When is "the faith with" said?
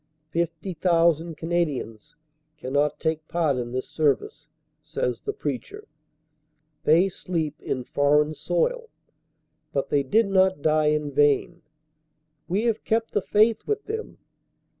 13.11-13.85